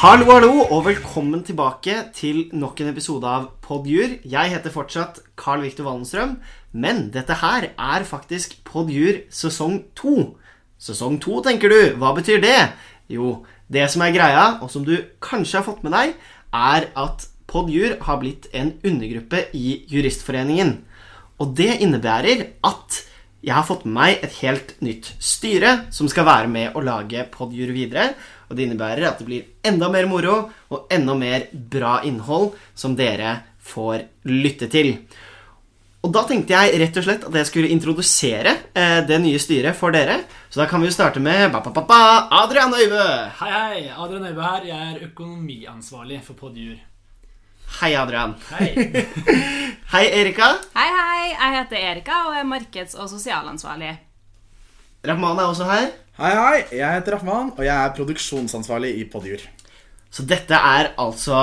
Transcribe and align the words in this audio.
Hallo, 0.00 0.30
hallo, 0.32 0.62
og 0.72 0.86
velkommen 0.86 1.42
tilbake 1.44 1.92
til 2.16 2.46
nok 2.56 2.78
en 2.80 2.88
episode 2.88 3.28
av 3.28 3.50
Podjur. 3.60 4.14
Jeg 4.24 4.48
heter 4.48 4.72
fortsatt 4.72 5.18
Carl 5.36 5.60
Victor 5.60 5.84
Wallenstrøm, 5.84 6.38
men 6.72 7.02
dette 7.12 7.36
her 7.42 7.66
er 7.68 8.06
faktisk 8.08 8.54
Podjur 8.64 9.18
sesong 9.28 9.82
to. 9.92 10.14
Sesong 10.80 11.18
to, 11.20 11.42
tenker 11.44 11.68
du. 11.68 11.98
Hva 12.00 12.14
betyr 12.16 12.40
det? 12.40 12.56
Jo, 13.12 13.42
det 13.68 13.90
som 13.92 14.06
er 14.06 14.16
greia, 14.16 14.46
og 14.64 14.72
som 14.72 14.88
du 14.88 14.94
kanskje 15.20 15.60
har 15.60 15.68
fått 15.68 15.84
med 15.84 15.92
deg, 15.92 16.16
er 16.48 16.88
at 17.04 17.28
Podjur 17.52 17.98
har 18.08 18.22
blitt 18.24 18.48
en 18.56 18.72
undergruppe 18.80 19.50
i 19.52 19.82
Juristforeningen. 19.92 20.78
Og 21.44 21.52
det 21.60 21.74
innebærer 21.76 22.48
at 22.64 23.02
jeg 23.44 23.52
har 23.56 23.68
fått 23.68 23.84
med 23.84 23.98
meg 24.00 24.24
et 24.24 24.40
helt 24.40 24.74
nytt 24.80 25.14
styre 25.20 25.82
som 25.92 26.08
skal 26.08 26.24
være 26.28 26.48
med 26.56 26.72
å 26.72 26.88
lage 26.88 27.28
Podjur 27.36 27.76
videre. 27.76 28.14
Og 28.50 28.56
det 28.58 28.66
innebærer 28.66 29.06
at 29.06 29.20
det 29.22 29.28
blir 29.28 29.46
enda 29.62 29.88
mer 29.92 30.08
moro 30.10 30.36
og 30.74 30.90
enda 30.90 31.14
mer 31.14 31.46
bra 31.52 32.00
innhold 32.06 32.56
som 32.74 32.96
dere 32.98 33.36
får 33.62 34.02
lytte 34.26 34.66
til. 34.72 34.96
Og 36.00 36.12
da 36.16 36.22
tenkte 36.24 36.56
jeg 36.56 36.80
rett 36.80 36.96
og 36.96 37.04
slett 37.04 37.24
at 37.28 37.34
jeg 37.36 37.46
skulle 37.46 37.70
introdusere 37.70 38.54
eh, 38.72 39.00
det 39.06 39.18
nye 39.20 39.38
styret 39.38 39.76
for 39.76 39.92
dere. 39.94 40.16
Så 40.48 40.62
da 40.62 40.66
kan 40.66 40.80
vi 40.80 40.88
jo 40.88 40.94
starte 40.96 41.20
med 41.22 41.50
ba, 41.52 41.60
ba, 41.60 41.70
ba, 41.76 41.84
ba, 41.86 42.00
Adrian 42.40 42.72
Øyve. 42.74 43.08
Hei, 43.42 43.50
hei. 43.52 43.82
Adrian 43.92 44.24
Øybe 44.30 44.42
her. 44.42 44.64
Jeg 44.66 44.94
er 44.94 45.04
økonomiansvarlig 45.10 46.22
for 46.24 46.40
Podjur. 46.40 46.78
Hei, 47.82 47.92
Adrian. 47.94 48.34
Hei. 48.50 48.72
Hei, 49.92 50.06
Erika. 50.22 50.54
Hei, 50.74 50.88
hei. 50.96 51.26
Jeg 51.36 51.58
heter 51.60 51.84
Erika 51.92 52.22
og 52.30 52.38
er 52.40 52.48
markeds- 52.48 52.96
og 52.98 53.10
sosialansvarlig. 53.12 53.92
Rahman 55.06 55.38
er 55.40 55.48
også 55.48 55.64
her. 55.64 55.88
Hei, 56.20 56.30
hei. 56.36 56.56
Jeg 56.76 56.98
heter 56.98 57.16
Rahman, 57.16 57.54
og 57.56 57.64
jeg 57.64 57.72
er 57.72 57.92
produksjonsansvarlig 57.96 58.92
i 59.00 59.06
Podjur. 59.08 59.46
Så 60.12 60.26
dette 60.28 60.52
er 60.52 60.90
altså 61.00 61.38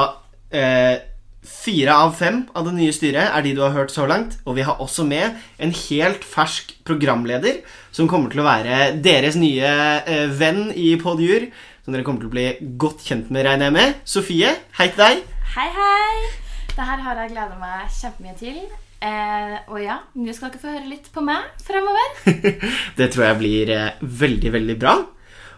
eh, 0.53 0.99
fire 1.41 1.95
av 2.03 2.13
fem 2.19 2.43
av 2.53 2.67
det 2.67 2.75
nye 2.77 2.93
styret 2.93 3.31
er 3.31 3.45
de 3.45 3.55
du 3.57 3.63
har 3.65 3.73
hørt 3.73 3.93
så 3.95 4.05
langt. 4.09 4.37
Og 4.45 4.59
vi 4.59 4.67
har 4.67 4.77
også 4.83 5.07
med 5.09 5.39
en 5.57 5.73
helt 5.73 6.27
fersk 6.27 6.75
programleder 6.85 7.63
som 7.89 8.09
kommer 8.11 8.29
til 8.29 8.43
å 8.43 8.49
være 8.49 8.91
deres 9.01 9.39
nye 9.41 9.73
eh, 10.05 10.27
venn 10.29 10.67
i 10.77 10.91
Podjur. 11.01 11.49
Som 11.81 11.95
dere 11.95 12.05
kommer 12.05 12.21
til 12.21 12.29
å 12.29 12.35
bli 12.35 12.75
godt 12.77 13.07
kjent 13.09 13.31
med, 13.33 13.47
regner 13.47 13.71
jeg 13.71 13.79
med. 13.79 14.01
Sofie, 14.05 14.53
hei 14.77 14.91
til 14.91 15.07
deg. 15.07 15.23
Hei, 15.55 15.71
hei! 15.73 16.46
Det 16.77 16.85
her 16.85 17.01
har 17.01 17.17
jeg 17.23 17.31
gleda 17.33 17.55
meg 17.57 17.87
kjempemye 17.89 18.35
til. 18.37 18.57
Eh, 19.01 19.55
og 19.69 19.79
ja, 19.81 19.95
nå 20.17 20.33
skal 20.33 20.51
dere 20.53 20.61
få 20.61 20.71
høre 20.75 20.89
litt 20.89 21.07
på 21.13 21.21
meg 21.25 21.45
fremover. 21.65 22.15
Det 22.97 23.07
tror 23.13 23.27
jeg 23.27 23.39
blir 23.41 23.71
eh, 23.73 24.01
veldig, 24.01 24.51
veldig 24.53 24.75
bra. 24.81 24.93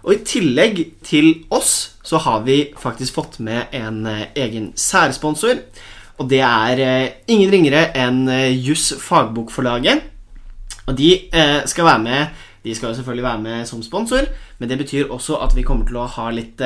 Og 0.05 0.13
i 0.15 0.19
tillegg 0.27 0.79
til 1.03 1.29
oss 1.51 1.73
så 2.07 2.21
har 2.23 2.45
vi 2.47 2.61
faktisk 2.79 3.17
fått 3.19 3.39
med 3.43 3.75
en 3.75 4.05
eh, 4.07 4.29
egen 4.39 4.71
særsponsor. 4.79 5.59
Og 6.19 6.27
det 6.31 6.39
er 6.43 6.83
eh, 6.83 7.11
ingen 7.31 7.51
ringere 7.51 7.85
enn 7.99 8.23
eh, 8.31 8.55
Juss 8.55 8.93
Fagbokforlaget. 9.03 10.03
Og 10.87 10.95
de 10.99 11.13
eh, 11.35 11.59
skal 11.69 11.85
være 11.93 12.03
med 12.07 12.45
De 12.63 12.73
skal 12.75 12.89
jo 12.89 12.97
selvfølgelig 12.97 13.23
være 13.23 13.39
med 13.43 13.67
som 13.69 13.79
sponsor, 13.83 14.25
men 14.59 14.67
det 14.71 14.75
betyr 14.81 15.11
også 15.15 15.37
at 15.45 15.53
vi 15.55 15.63
kommer 15.63 15.87
til 15.87 15.95
å 16.01 16.07
ha 16.11 16.25
litt 16.35 16.59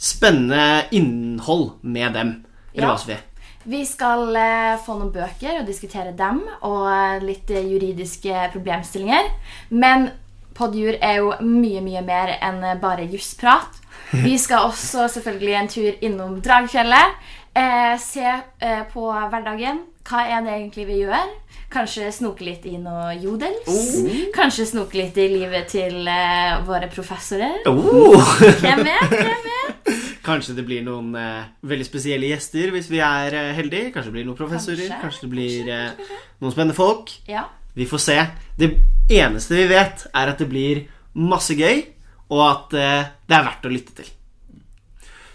spennende 0.00 0.86
innhold 0.96 1.82
med 1.84 2.14
dem. 2.16 2.30
Eller 2.72 2.86
Ja. 2.86 2.94
hva, 2.94 3.00
Sofie? 3.02 3.18
Vi 3.64 3.80
skal 3.88 4.28
eh, 4.36 4.74
få 4.84 4.98
noen 4.98 5.12
bøker 5.14 5.60
og 5.60 5.68
diskutere 5.68 6.12
dem, 6.16 6.42
og 6.66 6.84
eh, 6.90 7.22
litt 7.24 7.50
eh, 7.54 7.64
juridiske 7.64 8.50
problemstillinger. 8.52 9.30
Men 9.72 10.10
Podjur 10.54 10.98
er 11.02 11.16
jo 11.18 11.32
mye, 11.42 11.80
mye 11.82 12.02
mer 12.06 12.36
enn 12.36 12.60
bare 12.82 13.08
jussprat. 13.10 13.80
Vi 14.12 14.36
skal 14.44 14.68
også 14.68 15.08
selvfølgelig 15.16 15.56
en 15.58 15.72
tur 15.72 16.04
innom 16.06 16.36
Dragfjellet. 16.44 17.16
Eh, 17.54 17.96
se 18.02 18.26
eh, 18.26 18.84
på 18.92 19.08
hverdagen. 19.08 19.80
Hva 20.04 20.26
er 20.28 20.44
det 20.44 20.52
egentlig 20.58 20.84
vi 20.90 21.00
gjør? 21.06 21.32
Kanskje 21.72 22.10
snoke 22.12 22.44
litt 22.44 22.66
i 22.68 22.76
noe 22.78 23.14
jodels. 23.16 23.96
Kanskje 24.34 24.68
snoke 24.74 24.98
litt 25.00 25.16
i 25.18 25.30
livet 25.32 25.72
til 25.72 26.04
eh, 26.04 26.60
våre 26.68 26.90
professorer. 26.92 27.62
Oh! 27.70 28.20
Hvem 28.60 28.84
vet? 28.84 29.14
Hvem 29.14 29.46
vet? 29.48 29.53
Kanskje 30.24 30.56
det 30.56 30.64
blir 30.64 30.84
noen 30.86 31.12
eh, 31.20 31.50
veldig 31.68 31.86
spesielle 31.86 32.30
gjester 32.30 32.72
hvis 32.72 32.88
vi 32.92 33.02
er 33.04 33.36
eh, 33.36 33.52
heldige. 33.58 33.92
Kanskje 33.92 34.10
det 34.10 34.16
blir 34.16 34.26
noen 34.28 34.38
professorer. 34.38 34.88
Kanskje, 34.88 35.02
Kanskje, 35.02 35.26
det 35.26 35.32
blir 35.34 35.54
kanskje, 35.58 35.76
eh, 35.76 35.94
kanskje, 36.00 36.40
noen 36.40 36.56
spennende 36.56 36.78
folk. 36.78 37.14
Ja. 37.28 37.44
Vi 37.74 37.86
får 37.90 38.02
se. 38.02 38.18
Det 38.56 38.70
eneste 39.12 39.58
vi 39.58 39.66
vet, 39.68 40.06
er 40.14 40.30
at 40.32 40.40
det 40.40 40.48
blir 40.48 40.84
masse 41.14 41.56
gøy, 41.58 41.82
og 42.32 42.44
at 42.46 42.76
eh, 42.78 43.08
det 43.28 43.36
er 43.36 43.48
verdt 43.48 43.66
å 43.68 43.72
lytte 43.72 43.96
til. 44.00 44.12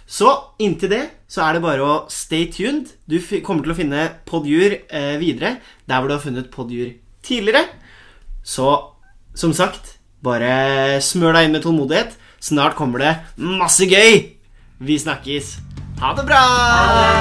Så 0.10 0.32
inntil 0.58 0.90
det 0.90 1.04
så 1.30 1.44
er 1.46 1.56
det 1.56 1.62
bare 1.62 1.86
å 1.86 1.98
stay 2.10 2.48
tuned. 2.50 2.90
Du 3.06 3.20
kommer 3.46 3.62
til 3.62 3.76
å 3.76 3.78
finne 3.78 4.08
Podjur 4.26 4.74
eh, 4.74 5.16
videre 5.22 5.60
der 5.86 6.00
hvor 6.00 6.10
du 6.10 6.16
har 6.16 6.24
funnet 6.24 6.50
Podjur 6.50 6.96
tidligere. 7.26 7.68
Så 8.42 8.72
som 9.38 9.54
sagt, 9.54 10.00
bare 10.26 10.98
smør 11.06 11.38
deg 11.38 11.46
inn 11.46 11.54
med 11.54 11.64
tålmodighet. 11.68 12.18
Snart 12.42 12.80
kommer 12.80 13.04
det 13.04 13.14
masse 13.38 13.86
gøy. 13.86 14.39
Vi 14.82 15.00
snakkes. 15.00 15.58
Ha 16.00 16.14
det 16.16 16.24
bra! 16.24 17.19